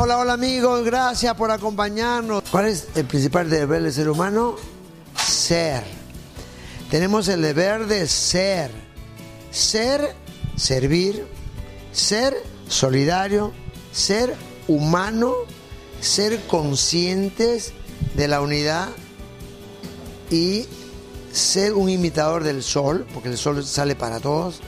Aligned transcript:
Hola, 0.00 0.18
hola 0.18 0.34
amigos, 0.34 0.84
gracias 0.84 1.34
por 1.34 1.50
acompañarnos. 1.50 2.44
¿Cuál 2.52 2.66
es 2.66 2.86
el 2.94 3.04
principal 3.04 3.50
deber 3.50 3.82
del 3.82 3.92
ser 3.92 4.08
humano? 4.08 4.54
Ser. 5.16 5.82
Tenemos 6.88 7.26
el 7.26 7.42
deber 7.42 7.88
de 7.88 8.06
ser. 8.06 8.70
Ser, 9.50 10.14
servir, 10.54 11.26
ser 11.90 12.36
solidario, 12.68 13.52
ser 13.90 14.36
humano, 14.68 15.34
ser 16.00 16.46
conscientes 16.46 17.72
de 18.14 18.28
la 18.28 18.40
unidad 18.40 18.90
y 20.30 20.68
ser 21.32 21.74
un 21.74 21.90
imitador 21.90 22.44
del 22.44 22.62
sol, 22.62 23.04
porque 23.12 23.30
el 23.30 23.36
sol 23.36 23.64
sale 23.64 23.96
para 23.96 24.20
todos. 24.20 24.60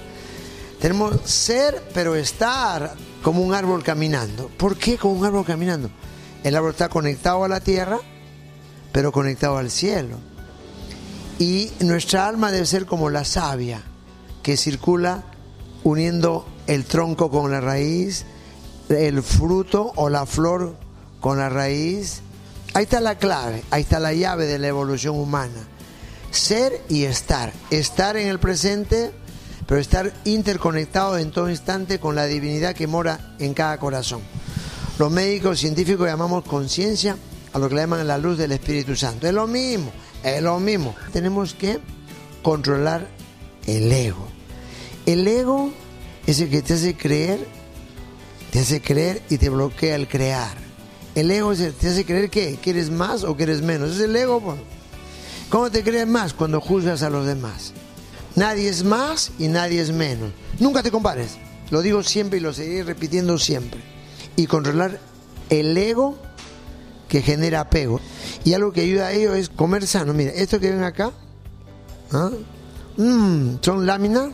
Tenemos 0.80 1.20
ser, 1.24 1.80
pero 1.95 2.16
estar 2.16 2.96
como 3.23 3.42
un 3.42 3.55
árbol 3.55 3.83
caminando. 3.83 4.48
¿Por 4.56 4.77
qué 4.77 4.98
como 4.98 5.15
un 5.15 5.24
árbol 5.24 5.45
caminando? 5.45 5.91
El 6.42 6.56
árbol 6.56 6.70
está 6.70 6.88
conectado 6.88 7.45
a 7.45 7.48
la 7.48 7.60
tierra, 7.60 7.98
pero 8.93 9.12
conectado 9.12 9.59
al 9.59 9.70
cielo. 9.70 10.19
Y 11.38 11.70
nuestra 11.80 12.27
alma 12.27 12.51
debe 12.51 12.66
ser 12.66 12.87
como 12.87 13.10
la 13.10 13.24
savia, 13.24 13.83
que 14.43 14.56
circula 14.56 15.24
uniendo 15.84 16.46
el 16.66 16.84
tronco 16.84 17.30
con 17.30 17.51
la 17.51 17.60
raíz, 17.60 18.24
el 18.88 19.23
fruto 19.23 19.93
o 19.96 20.09
la 20.09 20.27
flor 20.27 20.77
con 21.21 21.38
la 21.38 21.48
raíz. 21.48 22.21
Ahí 22.74 22.84
está 22.84 23.01
la 23.01 23.18
clave, 23.18 23.62
ahí 23.71 23.82
está 23.82 23.98
la 23.98 24.12
llave 24.12 24.46
de 24.46 24.59
la 24.59 24.68
evolución 24.68 25.18
humana. 25.18 25.66
Ser 26.30 26.80
y 26.88 27.05
estar. 27.05 27.52
Estar 27.71 28.16
en 28.16 28.29
el 28.29 28.38
presente, 28.38 29.12
pero 29.70 29.80
estar 29.80 30.12
interconectado 30.24 31.16
en 31.16 31.30
todo 31.30 31.49
instante 31.49 32.01
con 32.01 32.16
la 32.16 32.26
divinidad 32.26 32.74
que 32.74 32.88
mora 32.88 33.37
en 33.38 33.54
cada 33.54 33.79
corazón. 33.79 34.21
Los 34.99 35.12
médicos 35.12 35.60
científicos 35.60 36.09
llamamos 36.09 36.43
conciencia 36.43 37.16
a 37.52 37.59
lo 37.60 37.68
que 37.68 37.77
le 37.77 37.82
llaman 37.82 38.04
la 38.09 38.18
luz 38.18 38.37
del 38.37 38.51
Espíritu 38.51 38.96
Santo. 38.96 39.29
Es 39.29 39.32
lo 39.32 39.46
mismo, 39.46 39.93
es 40.24 40.43
lo 40.43 40.59
mismo. 40.59 40.96
Tenemos 41.12 41.54
que 41.54 41.79
controlar 42.43 43.07
el 43.68 43.93
ego. 43.93 44.27
El 45.07 45.29
ego 45.29 45.71
es 46.27 46.40
el 46.40 46.51
que 46.51 46.62
te 46.62 46.74
hace 46.74 46.96
creer, 46.96 47.38
te 48.51 48.59
hace 48.59 48.80
creer 48.80 49.23
y 49.30 49.38
te 49.38 49.51
bloquea 49.51 49.95
el 49.95 50.09
crear. 50.09 50.57
El 51.15 51.30
ego 51.30 51.52
es 51.52 51.60
el 51.60 51.74
que 51.74 51.80
te 51.80 51.88
hace 51.90 52.05
creer 52.05 52.29
que, 52.29 52.57
que 52.57 52.71
eres 52.71 52.90
más 52.90 53.23
o 53.23 53.37
que 53.37 53.45
eres 53.45 53.62
menos. 53.62 53.93
Es 53.93 54.01
el 54.01 54.16
ego. 54.16 54.40
Pues. 54.40 54.59
¿Cómo 55.49 55.71
te 55.71 55.84
crees 55.84 56.09
más? 56.09 56.34
Cuando 56.34 56.60
juzgas 56.60 57.05
a 57.05 57.10
los 57.10 57.24
demás. 57.24 57.73
Nadie 58.36 58.68
es 58.68 58.84
más 58.84 59.32
y 59.38 59.48
nadie 59.48 59.80
es 59.80 59.92
menos. 59.92 60.30
Nunca 60.59 60.82
te 60.82 60.90
compares. 60.90 61.36
Lo 61.70 61.82
digo 61.82 62.02
siempre 62.02 62.38
y 62.38 62.42
lo 62.42 62.52
seguiré 62.52 62.84
repitiendo 62.84 63.38
siempre. 63.38 63.80
Y 64.37 64.47
controlar 64.47 65.00
el 65.50 65.76
ego 65.76 66.16
que 67.09 67.22
genera 67.22 67.60
apego. 67.60 68.00
Y 68.44 68.54
algo 68.54 68.72
que 68.72 68.82
ayuda 68.82 69.09
a 69.09 69.12
ello 69.12 69.34
es 69.34 69.48
comer 69.48 69.87
sano. 69.87 70.14
Mira, 70.14 70.31
esto 70.31 70.60
que 70.60 70.70
ven 70.70 70.84
acá 70.84 71.10
¿ah? 72.12 72.31
mm, 72.97 73.56
son 73.60 73.87
láminas. 73.87 74.31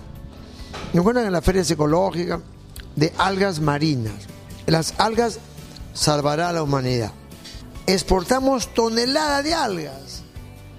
¿Me 0.92 1.00
acuerdan 1.00 1.27
en 1.27 1.33
las 1.33 1.44
ferias 1.44 1.70
ecológicas 1.70 2.41
de 2.94 3.12
algas 3.19 3.60
marinas? 3.60 4.14
Las 4.66 4.94
algas 4.98 5.38
salvará 5.94 6.50
a 6.50 6.53
la 6.53 6.62
humanidad. 6.62 7.12
Exportamos 7.86 8.72
toneladas 8.75 9.44
de 9.44 9.55
algas. 9.55 10.22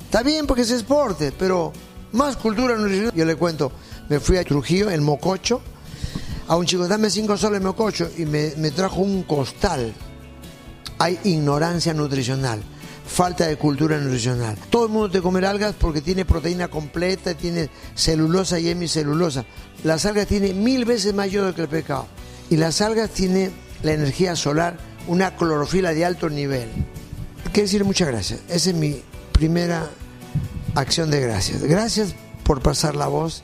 Está 0.05 0.23
bien 0.23 0.47
porque 0.47 0.65
se 0.65 0.73
exporte, 0.73 1.31
pero 1.37 1.73
más 2.11 2.38
cultura 2.38 2.75
nutricional. 2.75 3.13
Yo 3.16 3.25
le 3.25 3.36
cuento, 3.36 3.72
me 4.09 4.19
fui 4.19 4.38
a 4.38 4.44
Trujillo, 4.44 4.89
en 4.89 5.03
Mococho, 5.03 5.61
a 6.47 6.55
un 6.55 6.66
chico, 6.66 6.88
dame 6.88 7.09
cinco 7.09 7.38
soles 7.38 7.61
Mococho, 7.61 8.09
y 8.17 8.25
me, 8.25 8.53
me 8.58 8.72
trajo 8.72 9.02
un 9.02 9.23
costal. 9.23 9.93
Hay 10.99 11.20
ignorancia 11.26 11.93
nutricional, 11.93 12.61
falta 13.05 13.48
de 13.48 13.58
cultura 13.58 13.98
nutricional. 13.99 14.58
Todo 14.70 14.86
el 14.86 14.92
mundo 14.92 15.11
te 15.11 15.21
comer 15.21 15.45
algas 15.45 15.76
porque 15.80 16.02
tiene 16.02 16.26
proteína 16.26 16.70
completa, 16.70 17.36
tiene 17.36 17.70
celulosa 17.93 18.60
y 18.60 18.70
hemicelulosa. 18.70 19.45
Las 19.83 20.05
algas 20.05 20.27
tienen 20.27 20.64
mil 20.64 20.86
veces 20.86 21.14
más 21.14 21.30
yodo 21.30 21.54
que 21.54 21.61
el 21.61 21.67
pescado. 21.67 22.08
Y 22.49 22.58
las 22.58 22.81
algas 22.81 23.11
tienen 23.11 23.52
la 23.83 23.92
energía 23.92 24.36
solar, 24.36 24.77
una 25.08 25.36
clorofila 25.36 25.93
de 25.93 26.05
alto 26.05 26.30
nivel. 26.30 26.70
Quiero 27.52 27.67
decir 27.67 27.83
muchas 27.83 28.08
gracias. 28.08 28.39
Esa 28.49 28.70
es 28.71 28.76
mi 28.76 29.02
primera 29.33 29.87
acción 30.80 31.11
de 31.11 31.20
gracias. 31.21 31.64
Gracias 31.64 32.15
por 32.43 32.61
pasar 32.61 32.95
la 32.95 33.08
voz 33.08 33.43